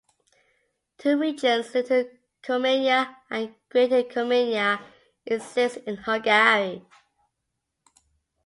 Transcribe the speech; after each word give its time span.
Two 0.97 1.15
regions- 1.19 1.71
Little 1.75 2.09
Cumania 2.41 3.17
and 3.29 3.53
Greater 3.69 4.01
Cumania- 4.01 4.81
exist 5.27 5.77
in 5.85 5.97
Hungary. 5.97 6.83